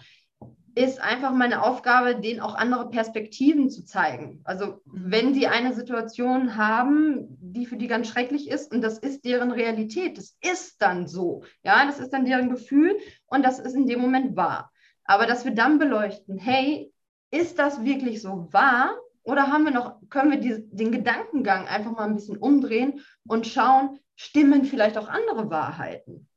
[0.79, 4.39] ist einfach meine Aufgabe, denen auch andere Perspektiven zu zeigen.
[4.45, 9.25] Also wenn die eine Situation haben, die für die ganz schrecklich ist und das ist
[9.25, 13.73] deren Realität, das ist dann so, ja, das ist dann deren Gefühl und das ist
[13.73, 14.71] in dem Moment wahr.
[15.03, 16.93] Aber dass wir dann beleuchten, hey,
[17.29, 21.91] ist das wirklich so wahr oder haben wir noch, können wir die, den Gedankengang einfach
[21.91, 26.29] mal ein bisschen umdrehen und schauen, stimmen vielleicht auch andere Wahrheiten?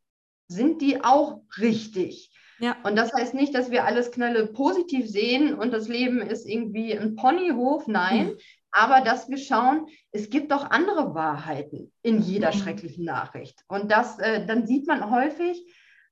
[0.52, 2.32] sind die auch richtig.
[2.59, 2.77] Ja.
[2.85, 6.97] Und das heißt nicht, dass wir alles knalle positiv sehen und das Leben ist irgendwie
[6.97, 7.87] ein Ponyhof.
[7.87, 8.38] Nein, mhm.
[8.71, 12.59] aber dass wir schauen, es gibt auch andere Wahrheiten in jeder mhm.
[12.59, 13.65] schrecklichen Nachricht.
[13.69, 15.65] Und das, äh, dann sieht man häufig,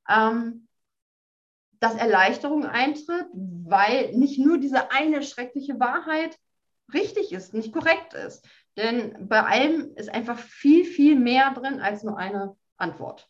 [0.08, 0.66] ähm,
[1.80, 6.36] dass Erleichterung eintritt, weil nicht nur diese eine schreckliche Wahrheit
[6.92, 8.46] richtig ist, nicht korrekt ist.
[8.76, 13.28] Denn bei allem ist einfach viel, viel mehr drin als nur eine Antwort.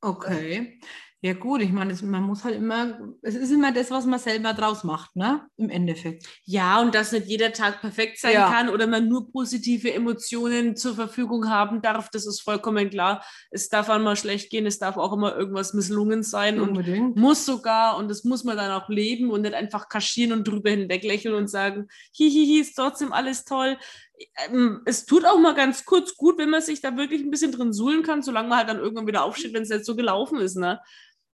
[0.00, 0.80] Okay.
[1.24, 4.54] Ja, gut, ich meine, man muss halt immer, es ist immer das, was man selber
[4.54, 5.46] draus macht, ne?
[5.56, 6.26] Im Endeffekt.
[6.42, 8.50] Ja, und dass nicht jeder Tag perfekt sein ja.
[8.50, 13.24] kann oder man nur positive Emotionen zur Verfügung haben darf, das ist vollkommen klar.
[13.52, 17.14] Es darf auch mal schlecht gehen, es darf auch immer irgendwas misslungen sein Unbedingt.
[17.14, 20.48] und muss sogar, und das muss man dann auch leben und nicht einfach kaschieren und
[20.48, 23.76] drüber hinweg lächeln und sagen, hihihi, ist trotzdem alles toll
[24.48, 27.52] ähm, es tut auch mal ganz kurz gut, wenn man sich da wirklich ein bisschen
[27.52, 30.38] drin suhlen kann, solange man halt dann irgendwann wieder aufsteht, wenn es jetzt so gelaufen
[30.38, 30.56] ist.
[30.56, 30.80] Ne?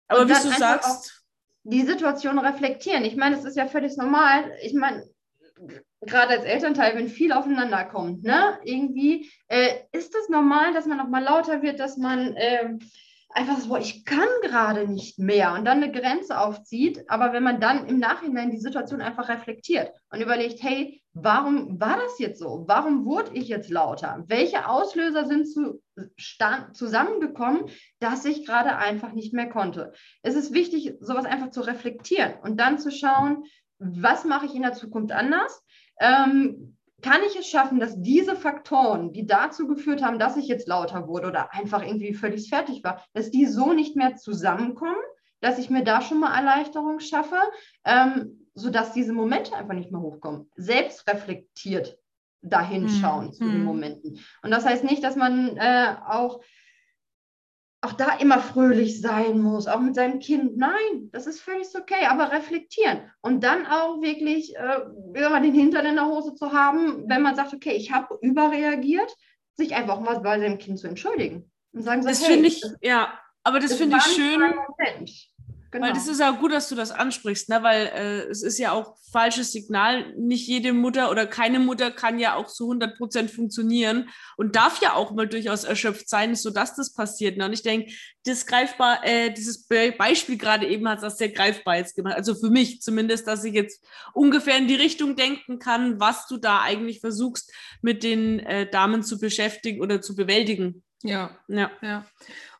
[0.08, 1.24] Aber wie du sagst.
[1.64, 3.04] Die Situation reflektieren.
[3.04, 4.52] Ich meine, es ist ja völlig normal.
[4.62, 5.02] Ich meine,
[6.00, 11.00] gerade als Elternteil, wenn viel aufeinander kommt, ne, irgendwie äh, ist es normal, dass man
[11.00, 12.74] auch mal lauter wird, dass man äh,
[13.36, 17.04] einfach so, ich kann gerade nicht mehr und dann eine Grenze aufzieht.
[17.08, 21.98] Aber wenn man dann im Nachhinein die Situation einfach reflektiert und überlegt, hey, warum war
[21.98, 22.64] das jetzt so?
[22.66, 24.24] Warum wurde ich jetzt lauter?
[24.26, 25.82] Welche Auslöser sind zu,
[26.72, 27.66] zusammengekommen,
[27.98, 29.92] dass ich gerade einfach nicht mehr konnte?
[30.22, 33.44] Es ist wichtig, sowas einfach zu reflektieren und dann zu schauen,
[33.78, 35.62] was mache ich in der Zukunft anders?
[36.00, 40.66] Ähm, kann ich es schaffen, dass diese Faktoren, die dazu geführt haben, dass ich jetzt
[40.66, 44.96] lauter wurde oder einfach irgendwie völlig fertig war, dass die so nicht mehr zusammenkommen,
[45.40, 47.36] dass ich mir da schon mal Erleichterung schaffe,
[47.84, 50.50] ähm, sodass diese Momente einfach nicht mehr hochkommen.
[50.56, 51.98] Selbstreflektiert
[52.42, 53.32] dahin schauen hm.
[53.32, 53.64] zu den hm.
[53.64, 54.20] Momenten.
[54.42, 56.40] Und das heißt nicht, dass man äh, auch
[57.82, 60.56] auch da immer fröhlich sein muss, auch mit seinem Kind.
[60.56, 64.80] Nein, das ist völlig okay, aber reflektieren und dann auch wirklich äh,
[65.14, 69.14] den Hintern in der Hose zu haben, wenn man sagt, okay, ich habe überreagiert,
[69.54, 72.62] sich einfach mal bei seinem Kind zu entschuldigen und sagen so, das hey, finde ich,
[72.80, 74.54] ja, aber das, das finde ich schön.
[75.76, 75.88] Genau.
[75.88, 77.62] Weil das ist ja gut, dass du das ansprichst, ne?
[77.62, 80.14] weil äh, es ist ja auch falsches Signal.
[80.16, 84.08] Nicht jede Mutter oder keine Mutter kann ja auch zu 100 Prozent funktionieren
[84.38, 87.36] und darf ja auch mal durchaus erschöpft sein, sodass das passiert.
[87.36, 87.44] Ne?
[87.44, 87.92] Und ich denke,
[88.24, 92.14] das greifbar, äh, dieses Be Beispiel gerade eben hat das sehr greifbar jetzt gemacht.
[92.14, 93.84] Also für mich zumindest, dass ich jetzt
[94.14, 99.02] ungefähr in die Richtung denken kann, was du da eigentlich versuchst, mit den äh, Damen
[99.02, 100.82] zu beschäftigen oder zu bewältigen.
[101.02, 102.06] Ja, ja, ja.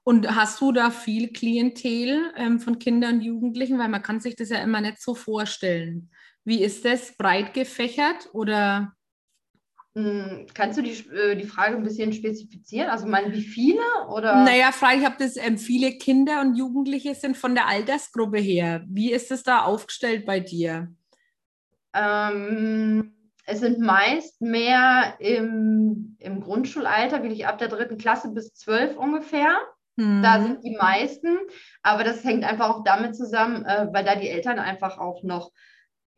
[0.09, 3.77] Und hast du da viel Klientel ähm, von Kindern und Jugendlichen?
[3.81, 6.13] Weil man kann sich das ja immer nicht so vorstellen.
[6.45, 7.17] Wie ist das?
[7.17, 8.93] Breit gefächert oder?
[9.97, 12.89] Hm, kannst du die, äh, die Frage ein bisschen spezifizieren?
[12.89, 13.83] Also meine, wie viele?
[14.09, 14.45] Oder?
[14.45, 18.85] Naja, frage ich, ob das ähm, viele Kinder und Jugendliche sind von der Altersgruppe her.
[18.87, 20.95] Wie ist es da aufgestellt bei dir?
[21.95, 23.13] Ähm,
[23.45, 29.59] es sind meist mehr im, im Grundschulalter, wirklich ab der dritten Klasse bis zwölf ungefähr.
[29.97, 30.23] Mhm.
[30.23, 31.39] Da sind die meisten,
[31.83, 35.51] aber das hängt einfach auch damit zusammen, äh, weil da die Eltern einfach auch noch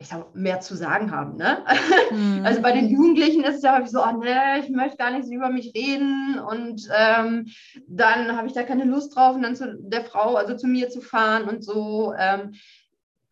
[0.01, 1.37] ich sag, mehr zu sagen haben.
[1.37, 1.65] Ne?
[2.11, 2.43] Mhm.
[2.45, 5.27] Also bei den Jugendlichen ist es ja häufig so, oh, nee, ich möchte gar nicht
[5.27, 7.47] so über mich reden und ähm,
[7.89, 10.89] dann habe ich da keine Lust drauf und dann zu der Frau, also zu mir
[10.89, 12.15] zu fahren und so.
[12.17, 12.55] Ähm,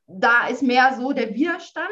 [0.09, 1.87] da ist mehr so der Widerstand.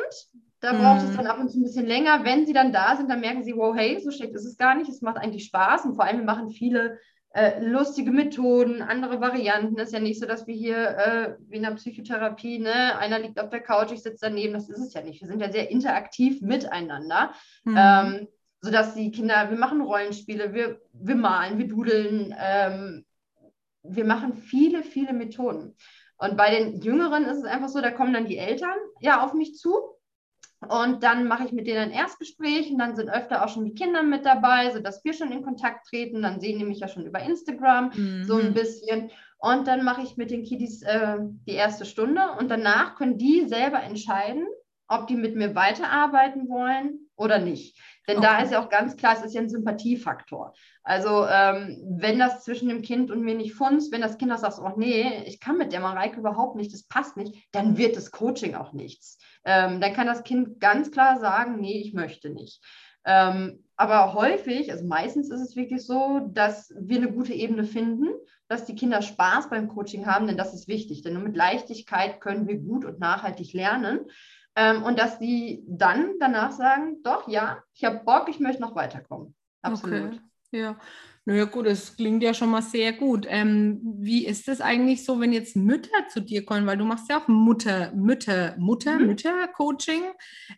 [0.60, 1.16] Da braucht es mhm.
[1.18, 2.24] dann ab und zu ein bisschen länger.
[2.24, 4.74] Wenn sie dann da sind, dann merken sie, wow, hey, so schlecht ist es gar
[4.74, 4.88] nicht.
[4.88, 6.98] Es macht eigentlich Spaß und vor allem wir machen viele
[7.34, 9.78] äh, lustige Methoden, andere Varianten.
[9.78, 13.18] Es ist ja nicht so, dass wir hier äh, wie in der Psychotherapie, ne, einer
[13.18, 14.54] liegt auf der Couch, ich sitze daneben.
[14.54, 15.20] Das ist es ja nicht.
[15.20, 17.32] Wir sind ja sehr interaktiv miteinander.
[17.64, 17.76] Mhm.
[17.76, 18.28] Ähm,
[18.60, 23.04] sodass die Kinder, wir machen Rollenspiele, wir, wir malen, wir dudeln, ähm,
[23.82, 25.76] wir machen viele, viele Methoden.
[26.16, 29.34] Und bei den Jüngeren ist es einfach so, da kommen dann die Eltern ja auf
[29.34, 29.93] mich zu
[30.68, 33.74] und dann mache ich mit denen ein Erstgespräch und dann sind öfter auch schon die
[33.74, 36.22] Kinder mit dabei, sodass wir schon in Kontakt treten.
[36.22, 38.24] Dann sehen die mich ja schon über Instagram mhm.
[38.24, 39.10] so ein bisschen.
[39.38, 43.46] Und dann mache ich mit den Kiddies äh, die erste Stunde und danach können die
[43.46, 44.46] selber entscheiden,
[44.88, 47.78] ob die mit mir weiterarbeiten wollen oder nicht.
[48.06, 48.26] Denn okay.
[48.26, 50.52] da ist ja auch ganz klar, es ist ja ein Sympathiefaktor.
[50.82, 54.38] Also ähm, wenn das zwischen dem Kind und mir nicht funzt, wenn das Kind auch
[54.38, 57.96] sagt, oh nee, ich kann mit der Mareike überhaupt nicht, das passt nicht, dann wird
[57.96, 59.18] das Coaching auch nichts.
[59.44, 62.62] Ähm, dann kann das Kind ganz klar sagen, nee, ich möchte nicht.
[63.06, 68.08] Ähm, aber häufig, also meistens ist es wirklich so, dass wir eine gute Ebene finden,
[68.48, 71.02] dass die Kinder Spaß beim Coaching haben, denn das ist wichtig.
[71.02, 74.00] Denn nur mit Leichtigkeit können wir gut und nachhaltig lernen.
[74.56, 78.76] Ähm, und dass die dann danach sagen, doch, ja, ich habe Bock, ich möchte noch
[78.76, 79.34] weiterkommen.
[79.62, 80.14] Absolut.
[80.14, 80.20] Okay.
[80.52, 80.76] Ja,
[81.24, 83.26] Naja, gut, das klingt ja schon mal sehr gut.
[83.28, 86.66] Ähm, wie ist es eigentlich so, wenn jetzt Mütter zu dir kommen?
[86.66, 89.06] Weil du machst ja auch Mutter, Mütter, Mutter, mhm.
[89.06, 90.02] Mütter-Coaching.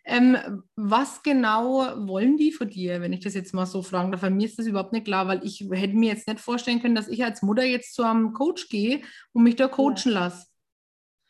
[0.03, 0.37] Ähm,
[0.75, 4.21] was genau wollen die von dir, wenn ich das jetzt mal so fragen darf?
[4.21, 6.95] Bei mir ist das überhaupt nicht klar, weil ich hätte mir jetzt nicht vorstellen können,
[6.95, 10.19] dass ich als Mutter jetzt zu einem Coach gehe und mich da coachen ja.
[10.19, 10.46] lasse.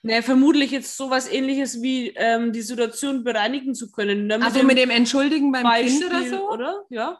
[0.07, 4.27] Naja, vermutlich jetzt sowas ähnliches wie ähm, die Situation bereinigen zu können.
[4.27, 4.39] Ne?
[4.41, 6.49] also mit dem Entschuldigen beim Beispiel, Kind oder so?
[6.49, 6.85] Oder?
[6.89, 7.19] Ja.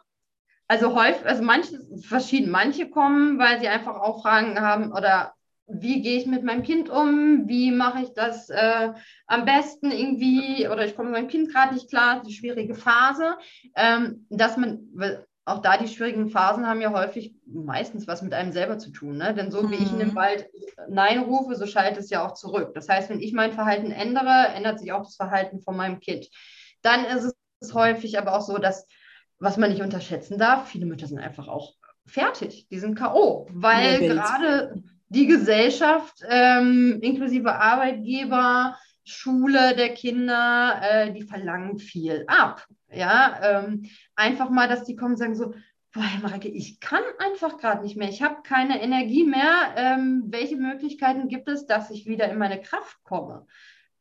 [0.68, 2.50] Also häufig, also manche verschieden.
[2.50, 5.34] Manche kommen, weil sie einfach auch Fragen haben oder
[5.66, 7.46] wie gehe ich mit meinem Kind um?
[7.46, 8.92] Wie mache ich das äh,
[9.26, 10.66] am besten irgendwie?
[10.66, 13.36] Oder ich komme mit meinem Kind gerade nicht klar, die schwierige Phase.
[13.76, 14.88] Ähm, dass man,
[15.48, 19.16] auch da die schwierigen Phasen haben ja häufig meistens was mit einem selber zu tun.
[19.16, 19.34] Ne?
[19.34, 19.70] Denn so mhm.
[19.70, 20.16] wie ich in dem mhm.
[20.16, 20.48] Wald
[20.88, 22.72] Nein rufe, so schaltet es ja auch zurück.
[22.74, 26.28] Das heißt, wenn ich mein Verhalten ändere, ändert sich auch das Verhalten von meinem Kind.
[26.82, 28.86] Dann ist es häufig aber auch so, dass
[29.38, 31.74] was man nicht unterschätzen darf, viele Mütter sind einfach auch
[32.06, 38.76] fertig, die sind K.O., weil gerade die Gesellschaft, ähm, inklusive Arbeitgeber,
[39.10, 42.66] Schule der Kinder, äh, die verlangen viel ab.
[42.92, 45.54] Ja, ähm, einfach mal, dass die kommen und sagen so,
[45.92, 49.74] boah, Marike, ich kann einfach gerade nicht mehr, ich habe keine Energie mehr.
[49.76, 53.46] Ähm, welche Möglichkeiten gibt es, dass ich wieder in meine Kraft komme?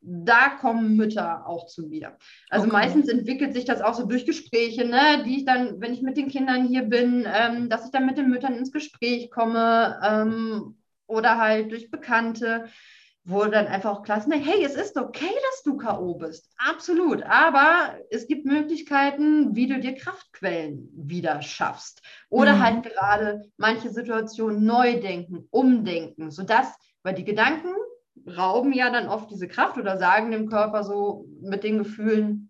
[0.02, 2.18] da kommen Mütter auch zu mir.
[2.50, 2.74] Also okay.
[2.74, 6.18] meistens entwickelt sich das auch so durch Gespräche, ne, die ich dann, wenn ich mit
[6.18, 10.78] den Kindern hier bin, ähm, dass ich dann mit den Müttern ins Gespräch komme ähm,
[11.08, 12.66] oder halt durch Bekannte,
[13.30, 16.16] wo dann einfach auch klar ist, ne, hey, es ist okay, dass du K.O.
[16.16, 16.50] bist.
[16.58, 17.24] Absolut.
[17.24, 22.02] Aber es gibt Möglichkeiten, wie du dir Kraftquellen wieder schaffst.
[22.30, 22.64] Oder mhm.
[22.64, 27.74] halt gerade manche Situationen neu denken, umdenken, sodass, weil die Gedanken
[28.26, 32.50] rauben ja dann oft diese Kraft oder sagen dem Körper so mit den Gefühlen,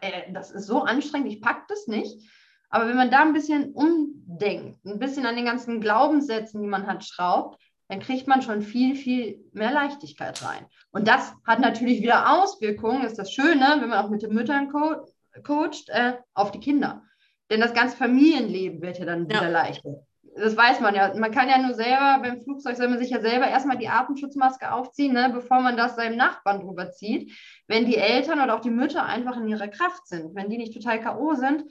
[0.00, 2.28] äh, das ist so anstrengend, ich packe das nicht.
[2.70, 6.88] Aber wenn man da ein bisschen umdenkt, ein bisschen an den ganzen Glaubenssätzen, die man
[6.88, 10.66] hat, schraubt, dann kriegt man schon viel, viel mehr Leichtigkeit rein.
[10.90, 14.70] Und das hat natürlich wieder Auswirkungen, ist das Schöne, wenn man auch mit den Müttern
[14.70, 15.06] co
[15.42, 17.02] coacht, äh, auf die Kinder.
[17.50, 19.36] Denn das ganze Familienleben wird ja dann ja.
[19.36, 20.02] wieder leichter
[20.38, 21.12] das weiß man ja.
[21.14, 24.72] Man kann ja nur selber, beim Flugzeug soll man sich ja selber erstmal die Atemschutzmaske
[24.72, 27.32] aufziehen, ne, bevor man das seinem Nachbarn drüber zieht.
[27.66, 30.74] Wenn die Eltern oder auch die Mütter einfach in ihrer Kraft sind, wenn die nicht
[30.74, 31.34] total K.O.
[31.34, 31.64] sind,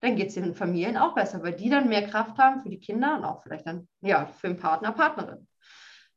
[0.00, 2.80] dann geht es den Familien auch besser, weil die dann mehr Kraft haben für die
[2.80, 5.46] Kinder und auch vielleicht dann ja, für den Partner, Partnerin.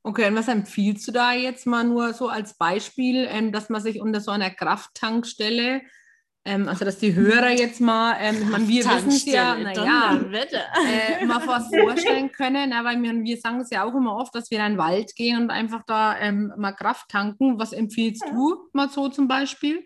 [0.04, 3.82] Okay, und was empfiehlst du da jetzt mal nur so als Beispiel, ähm, dass man
[3.82, 5.82] sich unter so einer Krafttankstelle
[6.46, 10.20] ähm, also, dass die Hörer jetzt mal, ähm, ich meine, wir wissen es ja, naja,
[10.32, 14.50] äh, mal was vorstellen können, aber wir, wir sagen es ja auch immer oft, dass
[14.50, 17.60] wir in den Wald gehen und einfach da ähm, mal Kraft tanken.
[17.60, 18.32] Was empfiehlst ja.
[18.32, 19.86] du mal so zum Beispiel?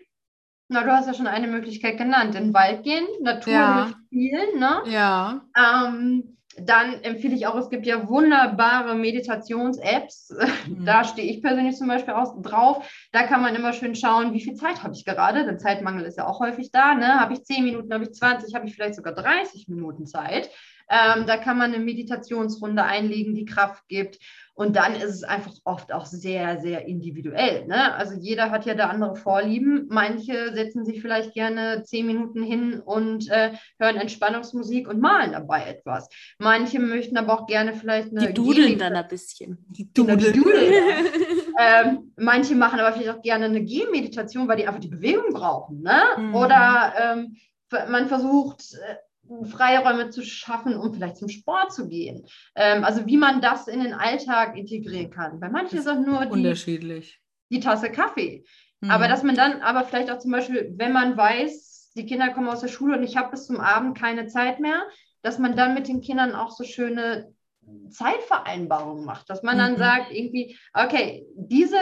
[0.68, 3.90] Na, du hast ja schon eine Möglichkeit genannt, in den Wald gehen, Natur ja.
[4.06, 4.82] spielen, ne?
[4.86, 5.42] Ja.
[5.56, 10.34] Ähm, dann empfehle ich auch, es gibt ja wunderbare Meditations-Apps.
[10.66, 10.86] Mhm.
[10.86, 12.88] Da stehe ich persönlich zum Beispiel auch drauf.
[13.12, 15.44] Da kann man immer schön schauen, wie viel Zeit habe ich gerade.
[15.44, 16.94] Der Zeitmangel ist ja auch häufig da.
[16.94, 17.20] Ne?
[17.20, 20.48] Habe ich 10 Minuten, habe ich 20, habe ich vielleicht sogar 30 Minuten Zeit.
[20.88, 24.18] Ähm, da kann man eine Meditationsrunde einlegen, die Kraft gibt.
[24.54, 27.66] Und dann ist es einfach oft auch sehr, sehr individuell.
[27.66, 27.92] Ne?
[27.94, 29.86] Also jeder hat ja da andere Vorlieben.
[29.90, 35.64] Manche setzen sich vielleicht gerne zehn Minuten hin und äh, hören Entspannungsmusik und malen dabei
[35.64, 36.08] etwas.
[36.38, 38.28] Manche möchten aber auch gerne vielleicht eine.
[38.28, 39.58] Die dudeln dann ein bisschen.
[39.70, 40.18] Die dudeln.
[40.18, 41.82] Die dudeln ja.
[41.84, 45.82] ähm, manche machen aber vielleicht auch gerne eine Gehmeditation, weil die einfach die Bewegung brauchen.
[45.82, 46.00] Ne?
[46.16, 46.34] Mhm.
[46.34, 47.36] Oder ähm,
[47.88, 48.96] man versucht, äh,
[49.44, 52.26] Freiräume zu schaffen, um vielleicht zum Sport zu gehen.
[52.54, 55.40] Ähm, also wie man das in den Alltag integrieren kann.
[55.40, 57.20] Bei manchen ist auch nur die, unterschiedlich.
[57.50, 58.44] die Tasse Kaffee.
[58.80, 58.90] Mhm.
[58.90, 62.48] Aber dass man dann aber vielleicht auch zum Beispiel, wenn man weiß, die Kinder kommen
[62.48, 64.82] aus der Schule und ich habe bis zum Abend keine Zeit mehr,
[65.22, 67.32] dass man dann mit den Kindern auch so schöne
[67.88, 69.78] Zeitvereinbarungen macht, dass man dann mhm.
[69.78, 71.76] sagt, irgendwie, okay, diese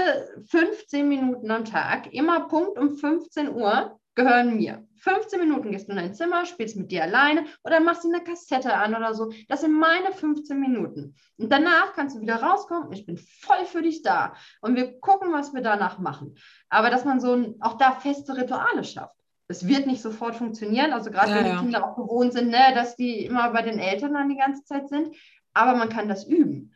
[0.49, 4.87] 15 Minuten am Tag, immer Punkt um 15 Uhr, gehören mir.
[4.97, 8.23] 15 Minuten gehst du in dein Zimmer, spielst mit dir alleine oder machst dir eine
[8.23, 9.33] Kassette an oder so.
[9.49, 11.17] Das sind meine 15 Minuten.
[11.39, 12.93] Und danach kannst du wieder rauskommen.
[12.93, 14.35] Ich bin voll für dich da.
[14.61, 16.37] Und wir gucken, was wir danach machen.
[16.69, 19.17] Aber dass man so ein, auch da feste Rituale schafft.
[19.49, 20.93] Das wird nicht sofort funktionieren.
[20.93, 21.61] Also gerade ja, wenn die ja.
[21.61, 24.89] Kinder auch gewohnt sind, ne, dass die immer bei den Eltern dann die ganze Zeit
[24.89, 25.17] sind.
[25.53, 26.73] Aber man kann das üben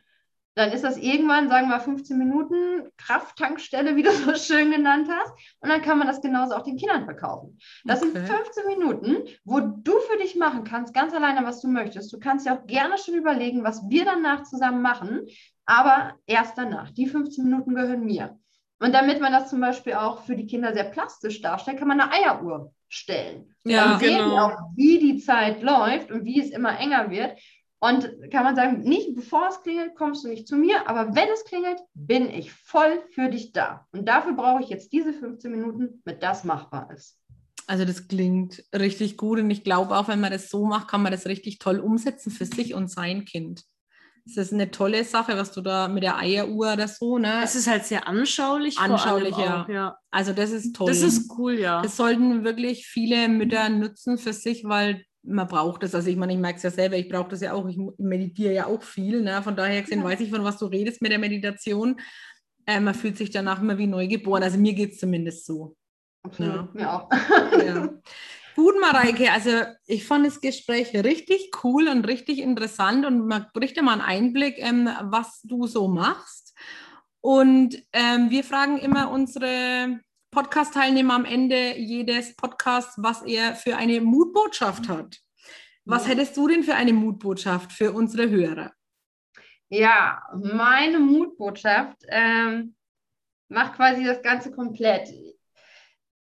[0.57, 5.07] dann ist das irgendwann, sagen wir mal, 15 Minuten Krafttankstelle, wie du so schön genannt
[5.09, 5.33] hast.
[5.59, 7.59] Und dann kann man das genauso auch den Kindern verkaufen.
[7.85, 8.11] Das okay.
[8.13, 12.11] sind 15 Minuten, wo du für dich machen kannst, ganz alleine, was du möchtest.
[12.11, 15.27] Du kannst ja auch gerne schon überlegen, was wir danach zusammen machen,
[15.65, 16.91] aber erst danach.
[16.91, 18.37] Die 15 Minuten gehören mir.
[18.79, 21.99] Und damit man das zum Beispiel auch für die Kinder sehr plastisch darstellt, kann man
[21.99, 23.55] eine Eieruhr stellen.
[23.63, 24.45] Ja, dann sehen genau.
[24.45, 27.37] auch, wie die Zeit läuft und wie es immer enger wird.
[27.79, 31.29] Und kann man sagen, nicht bevor es klingelt, kommst du nicht zu mir, aber wenn
[31.31, 33.85] es klingelt, bin ich voll für dich da.
[33.91, 37.19] Und dafür brauche ich jetzt diese 15 Minuten, mit das machbar ist.
[37.67, 41.03] Also das klingt richtig gut und ich glaube auch, wenn man das so macht, kann
[41.03, 43.63] man das richtig toll umsetzen für sich und sein Kind.
[44.25, 47.41] Das ist eine tolle Sache, was du da mit der Eieruhr oder so, ne?
[47.43, 48.77] Es ist halt sehr anschaulich.
[48.77, 49.63] Anschaulich, ja.
[49.63, 49.97] Auch, ja.
[50.11, 50.87] Also das ist toll.
[50.87, 51.81] Das ist cool, ja.
[51.81, 55.93] Das sollten wirklich viele Mütter nutzen für sich, weil man braucht das.
[55.93, 57.67] Also ich meine, ich merke es ja selber, ich brauche das ja auch.
[57.67, 59.21] Ich meditiere ja auch viel.
[59.21, 59.41] Ne?
[59.43, 60.05] Von daher gesehen ja.
[60.05, 61.99] weiß ich, von was du redest mit der Meditation.
[62.65, 64.43] Äh, man fühlt sich danach immer wie neu geboren.
[64.43, 65.75] Also mir geht es zumindest so.
[66.23, 66.69] Absolut, ja.
[66.73, 67.09] mir auch.
[67.65, 67.89] ja.
[68.55, 69.51] Gut, Mareike, also
[69.85, 74.55] ich fand das Gespräch richtig cool und richtig interessant und man kriegt mal einen Einblick,
[74.57, 76.57] ähm, was du so machst.
[77.21, 79.99] Und ähm, wir fragen immer unsere
[80.31, 85.17] Podcast-Teilnehmer am Ende jedes Podcasts, was er für eine Mutbotschaft hat.
[85.85, 88.73] Was hättest du denn für eine Mutbotschaft für unsere Hörer?
[89.69, 92.75] Ja, meine Mutbotschaft ähm,
[93.49, 95.09] macht quasi das Ganze komplett.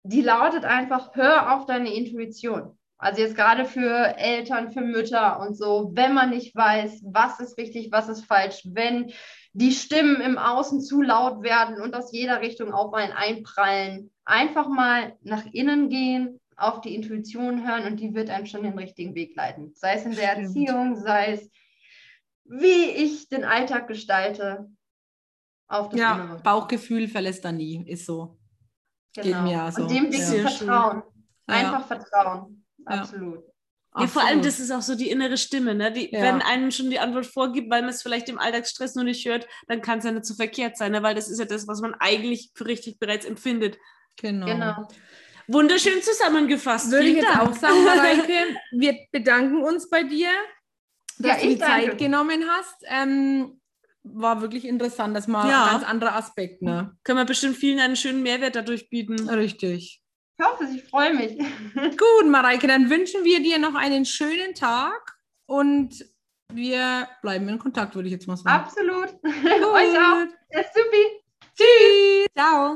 [0.03, 2.77] Die lautet einfach, hör auf deine Intuition.
[2.97, 7.57] Also jetzt gerade für Eltern, für Mütter und so, wenn man nicht weiß, was ist
[7.57, 9.11] richtig, was ist falsch, wenn
[9.55, 14.67] die Stimmen im Außen zu laut werden und aus jeder Richtung auf einen einprallen, einfach
[14.67, 19.15] mal nach innen gehen, auf die Intuition hören und die wird einem schon den richtigen
[19.15, 19.71] Weg leiten.
[19.75, 20.37] Sei es in der.
[20.37, 21.49] Erziehung, sei es
[22.45, 24.69] wie ich den Alltag gestalte.
[25.67, 26.41] Auf das ja, Innere.
[26.41, 28.37] Bauchgefühl verlässt da nie, ist so.
[29.15, 29.25] Genau.
[29.25, 29.81] Geht mir so.
[29.81, 30.47] Und dem Weg ja.
[30.49, 31.03] vertrauen.
[31.47, 31.97] Einfach ja.
[31.97, 32.65] vertrauen.
[32.85, 33.43] Absolut.
[33.43, 33.53] Ja,
[34.07, 35.91] vor allem, das ist auch so die innere Stimme, ne?
[35.91, 36.21] Die, ja.
[36.21, 39.47] Wenn einem schon die Antwort vorgibt, weil man es vielleicht im Alltagsstress nur nicht hört,
[39.67, 41.01] dann kann es ja nicht zu so verkehrt sein, ne?
[41.01, 43.77] weil das ist ja das, was man eigentlich für richtig bereits empfindet.
[44.17, 44.45] Genau.
[44.45, 44.87] genau.
[45.47, 46.91] Wunderschön zusammengefasst.
[46.91, 47.49] Würde ich jetzt Dank.
[47.49, 50.29] auch sagen, Mareike, wir bedanken uns bei dir,
[51.19, 51.87] dass ja, du die danke.
[51.87, 52.75] Zeit genommen hast.
[52.85, 53.61] Ähm,
[54.03, 55.65] war wirklich interessant, das mal ja.
[55.65, 56.61] ein ganz anderer Aspekt.
[56.61, 56.95] Ne?
[57.03, 59.29] Können wir bestimmt vielen einen schönen Mehrwert dadurch bieten.
[59.29, 60.03] Richtig.
[60.37, 61.37] Ich hoffe, ich freue mich.
[61.75, 65.17] Gut, Mareike, dann wünschen wir dir noch einen schönen Tag
[65.47, 66.05] und
[66.53, 68.49] wir bleiben in Kontakt, würde ich jetzt mal sagen.
[68.49, 69.09] Absolut.
[69.23, 70.25] Euch auch.
[70.51, 71.23] Ja, supi.
[71.55, 72.27] Tschüss.
[72.37, 72.73] Ciao.